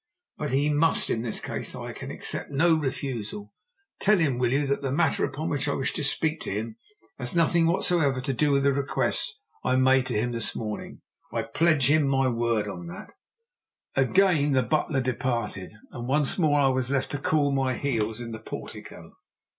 [0.35, 1.11] "But he must!
[1.11, 3.53] In this case I can accept no refusal.
[3.99, 6.77] Tell him, will you, that the matter upon which I wish to speak to him
[7.19, 9.31] has nothing whatsoever to do with the request
[9.63, 11.01] I made to him this morning.
[11.31, 13.13] I pledge him my word on that."
[13.93, 18.31] Again the butler departed, and once more I was left to cool my heels in
[18.31, 19.11] the portico.